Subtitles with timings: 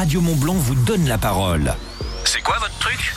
[0.00, 1.74] Radio Montblanc vous donne la parole.
[2.24, 3.14] C'est quoi votre truc?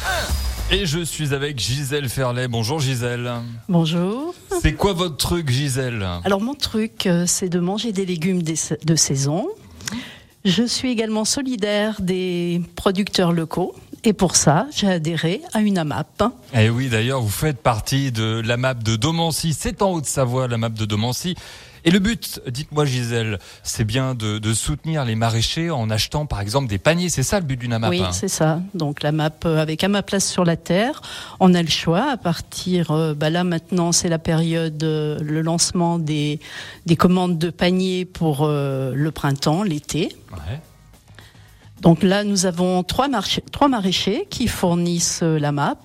[0.70, 2.50] Et je suis avec Gisèle Ferlet.
[2.50, 3.32] Bonjour Gisèle.
[3.70, 4.36] Bonjour.
[4.62, 6.05] C'est quoi votre truc Gisèle?
[6.25, 9.47] Alors mon truc, euh, c'est de manger des légumes de saison.
[10.43, 13.73] Je suis également solidaire des producteurs locaux.
[14.05, 16.23] Et pour ça, j'ai adhéré à une AMAP.
[16.53, 19.53] Eh oui, d'ailleurs, vous faites partie de la map de Domancy.
[19.57, 21.35] C'est en Haute-Savoie, la map de Domancy.
[21.85, 26.39] Et le but, dites-moi Gisèle, c'est bien de, de soutenir les maraîchers en achetant par
[26.39, 27.09] exemple des paniers.
[27.09, 28.61] C'est ça le but d'une AMAP Oui, hein c'est ça.
[28.73, 31.02] Donc la map euh, avec à ma place sur la terre,
[31.41, 32.91] on a le choix à partir.
[32.91, 36.39] euh, bah là maintenant, c'est la période, euh, le lancement des
[36.85, 40.16] des commandes de paniers pour euh, le printemps, l'été.
[40.31, 40.61] Ouais.
[41.84, 43.10] Donc là, nous avons trois,
[43.68, 45.78] maraîchers qui fournissent euh, la map.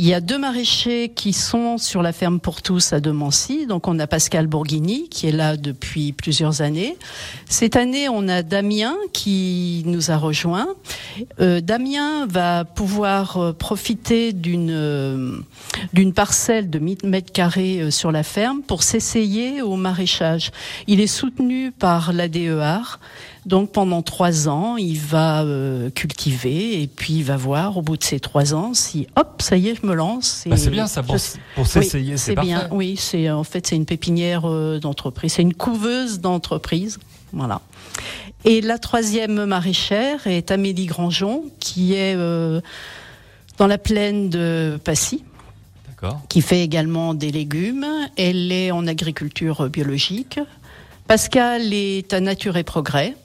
[0.00, 3.66] Il y a deux maraîchers qui sont sur la ferme pour tous à Demancy.
[3.66, 6.96] Donc on a Pascal Bourguigny qui est là depuis plusieurs années.
[7.48, 10.68] Cette année, on a Damien qui nous a rejoint.
[11.40, 15.40] Euh, Damien va pouvoir euh, profiter d'une euh,
[15.92, 20.52] d'une parcelle de 1000 mètres carrés sur la ferme pour s'essayer au maraîchage.
[20.86, 23.00] Il est soutenu par l'ADEAR.
[23.46, 25.42] Donc pendant trois ans, il va
[25.94, 29.56] cultiver et puis il va voir au bout de ces trois ans si hop, ça
[29.56, 30.44] y est, je me lance.
[30.46, 32.68] Bah, c'est bien ça pour, je- pour s'essayer, oui, c'est bien.
[32.70, 36.98] Oui, c'est en fait c'est une pépinière euh, d'entreprise, c'est une couveuse d'entreprise.
[37.32, 37.60] Voilà.
[38.44, 42.60] Et la troisième maraîchère est Amélie Grandjean, qui est euh,
[43.58, 45.24] dans la plaine de Passy,
[46.28, 47.84] qui fait également des légumes.
[48.16, 50.38] Elle est en agriculture biologique.
[51.08, 53.16] Pascal est à Nature et Progrès.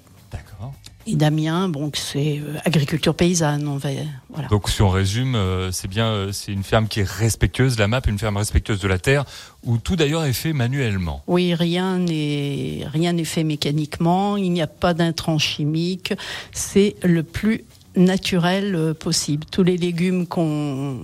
[1.06, 3.68] Et Damien, bon, c'est euh, agriculture paysanne.
[3.68, 3.90] On va,
[4.30, 4.48] voilà.
[4.48, 7.88] Donc si on résume, euh, c'est bien, euh, c'est une ferme qui est respectueuse, la
[7.88, 9.26] MAP, une ferme respectueuse de la terre,
[9.64, 11.22] où tout d'ailleurs est fait manuellement.
[11.28, 14.38] Oui, rien n'est rien n'est fait mécaniquement.
[14.38, 16.14] Il n'y a pas d'intrants chimiques.
[16.54, 19.46] C'est le plus naturel possible.
[19.52, 21.00] Tous les légumes qu'on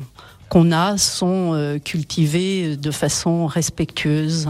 [0.47, 4.50] qu'on a sont cultivés de façon respectueuse.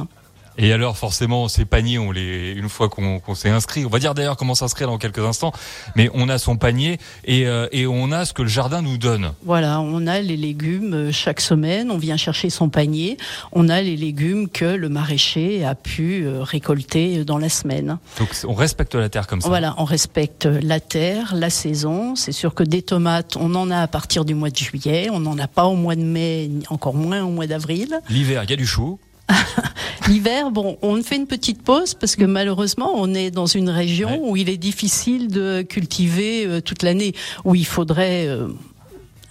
[0.62, 4.14] Et alors forcément, ces paniers, on les, une fois qu'on s'est inscrit, on va dire
[4.14, 5.54] d'ailleurs comment s'inscrire dans quelques instants,
[5.96, 8.98] mais on a son panier et, euh, et on a ce que le jardin nous
[8.98, 9.32] donne.
[9.46, 11.90] Voilà, on a les légumes euh, chaque semaine.
[11.90, 13.18] On vient chercher son panier.
[13.54, 17.98] On a les légumes que le maraîcher a pu euh, récolter dans la semaine.
[18.20, 19.48] Donc on respecte la terre comme ça.
[19.48, 22.18] Voilà, on respecte la terre, la saison.
[22.18, 25.22] C'est sûr que des tomates, on en a à partir du mois de juillet, on
[25.22, 27.98] n'en a pas au mois de mai, encore moins au mois d'avril.
[28.10, 29.00] L'hiver, il y a du chou.
[30.10, 34.10] L'hiver, bon, on fait une petite pause parce que malheureusement, on est dans une région
[34.10, 34.20] Ouais.
[34.24, 37.14] où il est difficile de cultiver euh, toute l'année,
[37.46, 38.48] où il faudrait euh,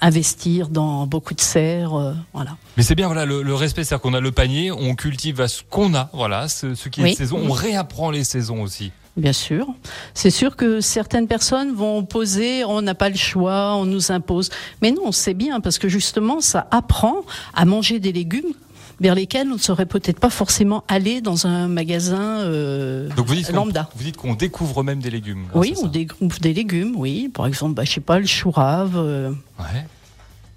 [0.01, 2.57] investir dans beaucoup de serres, euh, voilà.
[2.77, 5.49] Mais c'est bien, voilà, le, le respect, c'est-à-dire qu'on a le panier, on cultive à
[5.49, 7.41] ce qu'on a, voilà, ce, ce qui est de saison.
[7.45, 8.93] On réapprend les saisons aussi.
[9.17, 9.67] Bien sûr.
[10.15, 14.49] C'est sûr que certaines personnes vont poser on n'a pas le choix, on nous impose.
[14.81, 17.23] Mais non, c'est bien parce que justement, ça apprend
[17.53, 18.53] à manger des légumes
[19.01, 23.35] vers lesquels on ne serait peut-être pas forcément allé dans un magasin euh, Donc vous
[23.35, 23.89] dites qu'on, lambda.
[23.97, 25.47] vous dites qu'on découvre même des légumes.
[25.53, 25.83] grâce Oui, ça.
[25.85, 27.31] on découvre des légumes, oui.
[27.33, 28.95] Par exemple, bah, je sais pas, le chou rave.
[28.97, 29.87] euh, Ouais.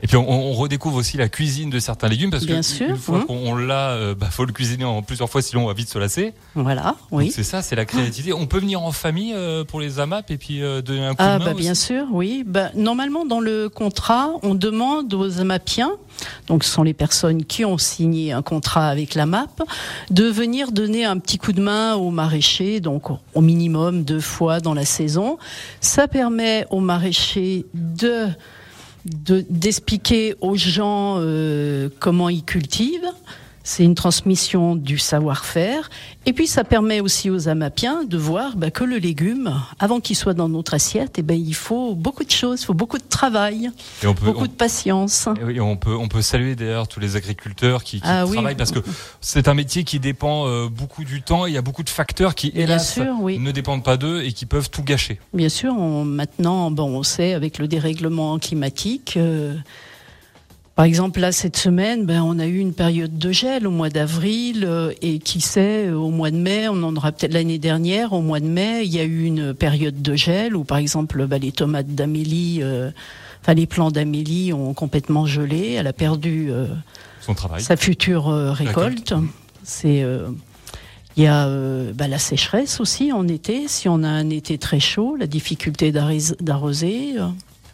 [0.03, 2.63] Et puis on, on redécouvre aussi la cuisine de certains légumes parce que Bien une
[2.63, 3.25] sûr, fois hein.
[3.28, 6.00] qu'on l'a, euh, bah, faut le cuisiner en plusieurs fois sinon on va vite se
[6.00, 6.34] lasser.
[6.56, 7.31] voilà, oui.
[7.31, 8.34] c'est ça, c'est la créativité.
[8.34, 11.17] On peut venir en famille euh, pour les AMAP et puis euh, donner un coup
[11.19, 12.44] Ah de main bah bien sûr, oui.
[12.45, 15.91] Bah, normalement dans le contrat, on demande aux AMAPiens,
[16.47, 19.62] donc ce sont les personnes qui ont signé un contrat avec la MAP,
[20.09, 24.59] de venir donner un petit coup de main aux maraîchers, donc au minimum deux fois
[24.59, 25.38] dans la saison.
[25.79, 28.28] Ça permet aux maraîchers de
[29.06, 33.09] de- d'expliquer aux gens euh, comment ils cultivent.
[33.64, 35.90] C'est une transmission du savoir-faire.
[36.26, 40.16] Et puis, ça permet aussi aux amapiens de voir bah, que le légume, avant qu'il
[40.16, 43.04] soit dans notre assiette, eh ben, il faut beaucoup de choses, il faut beaucoup de
[43.08, 43.70] travail,
[44.04, 45.28] Et on peut, beaucoup on- de patience.
[45.40, 48.34] et oui, on peut, on peut saluer d'ailleurs tous les agriculteurs qui, qui Ah oui.
[48.34, 48.80] travaillent parce que
[49.22, 51.46] c'est un métier qui dépend euh, beaucoup du temps.
[51.46, 53.38] Il y a beaucoup de facteurs qui, Bien hélas, sûr, oui.
[53.40, 55.20] ne dépendent pas d'eux et qui peuvent tout gâcher.
[55.34, 59.14] Bien sûr, on, maintenant, bon, on sait avec le dérèglement climatique.
[59.18, 59.56] euh,
[60.75, 63.89] par exemple, là, cette semaine, ben, on a eu une période de gel au mois
[63.89, 67.57] d'avril, euh, et qui sait, euh, au mois de mai, on en aura peut-être l'année
[67.57, 70.77] dernière, au mois de mai, il y a eu une période de gel où, par
[70.77, 72.89] exemple, ben, les tomates d'Amélie, euh,
[73.41, 75.73] enfin, les plants d'Amélie ont complètement gelé.
[75.73, 76.68] Elle a perdu euh,
[77.19, 77.62] Son travail.
[77.62, 79.13] sa future récolte.
[79.63, 80.06] C'est
[81.18, 81.47] il y a
[81.94, 83.68] bah, la sécheresse aussi en été.
[83.68, 87.18] Si on a un été très chaud, la difficulté d'arroser.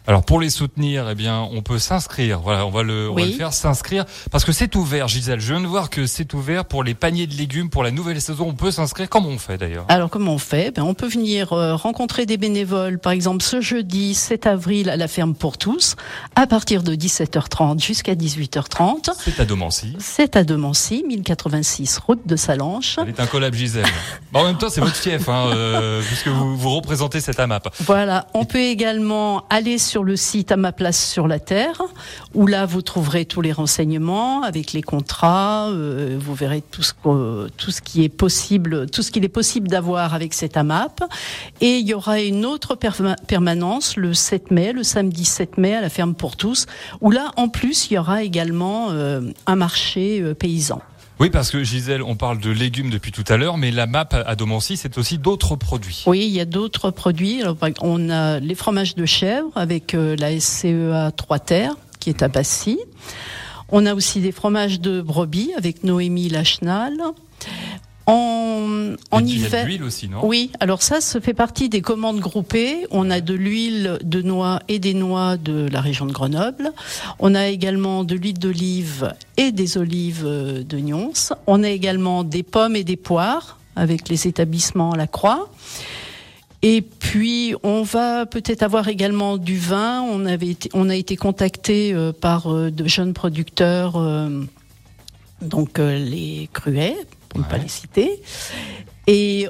[0.08, 2.40] Alors pour les soutenir, eh bien, on peut s'inscrire.
[2.40, 5.38] Voilà, on va le, on va le faire s'inscrire parce que c'est ouvert, Gisèle.
[5.38, 8.18] Je viens de voir que c'est ouvert pour les paniers de légumes pour la nouvelle
[8.22, 8.46] saison.
[8.48, 9.10] On peut s'inscrire.
[9.10, 9.84] Comment on fait d'ailleurs?
[9.88, 10.74] Alors comment on fait?
[10.74, 14.96] Ben, On peut venir euh, rencontrer des bénévoles, par exemple ce jeudi 7 avril à
[14.96, 15.94] la ferme pour tous,
[16.36, 19.10] à partir de 17h30 jusqu'à 18h30.
[19.18, 19.94] C'est à Domancy.
[19.98, 22.96] C'est à Demancy, 1086 route de Salanches.
[23.02, 23.84] Elle est un collab Gisèle.
[24.32, 27.74] Bah, en même temps, c'est votre fief, hein, euh, puisque vous, vous représentez cette AMAP.
[27.86, 31.80] Voilà, on peut également aller sur le site à ma place sur la terre,
[32.34, 35.68] où là vous trouverez tous les renseignements avec les contrats.
[35.70, 40.34] euh, vous verrez tout ce qui est possible, tout ce qu'il est possible d'avoir avec
[40.34, 41.02] cette AMAP.
[41.60, 45.74] Et il y aura une autre perma- permanence le 7 mai, le samedi 7 mai
[45.74, 46.66] à la ferme pour tous,
[47.00, 50.80] où là en plus il y aura également euh, un marché euh, paysan.
[51.20, 54.14] Oui, parce que Gisèle, on parle de légumes depuis tout à l'heure, mais la MAP
[54.14, 56.04] à Domancy, c'est aussi d'autres produits.
[56.06, 57.42] Oui, il y a d'autres produits.
[57.80, 62.28] On a les fromages de chèvre avec euh, la SCEA 3 Terres qui est à
[62.28, 62.78] Passy.
[63.68, 66.96] On a aussi des fromages de brebis avec Noémie Lachenal.
[68.08, 70.20] Y l'huile aussi, non?
[70.22, 72.86] Oui, alors ça, ça fait partie des commandes groupées.
[72.90, 76.72] On a de l'huile de noix et des noix de la région de Grenoble.
[77.18, 81.12] On a également de l'huile d'olive et des olives euh, de Nyons.
[81.46, 85.50] On a également des pommes et des poires avec les établissements La Croix.
[86.62, 90.02] Et puis, on va peut-être avoir également du vin.
[90.02, 94.00] On, avait été, on a été contacté euh, par euh, de jeunes producteurs,
[95.40, 96.96] donc les Cruets,
[97.28, 98.22] pour ne pas les citer.
[99.06, 99.48] Et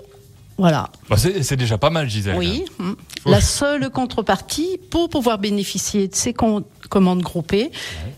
[0.58, 0.90] voilà.
[1.08, 2.36] Bah, c'est c'est déjà pas mal, Gisèle.
[2.36, 2.64] Oui.
[2.78, 2.92] mm.
[3.22, 7.70] Faut- La seule contrepartie pour pouvoir bénéficier de ces com- commandes groupées,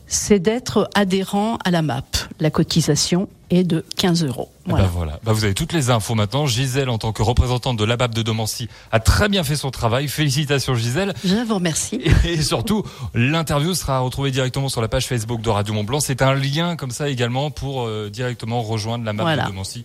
[0.07, 2.17] c'est d'être adhérent à la MAP.
[2.41, 4.49] La cotisation est de 15 euros.
[4.67, 4.87] Eh Voilà.
[4.87, 5.21] Voilà.
[5.25, 6.47] Bah, vous avez toutes les infos maintenant.
[6.47, 10.07] Gisèle, en tant que représentante de l'ABAP de Domancy, a très bien fait son travail.
[10.07, 11.15] Félicitations, Gisèle.
[11.25, 12.01] Je vous remercie.
[12.25, 15.99] Et surtout, l'interview sera retrouvée directement sur la page Facebook de Radio Mont Blanc.
[15.99, 19.43] C'est un lien comme ça également pour euh, directement rejoindre la map Voilà.
[19.45, 19.85] de Domancy.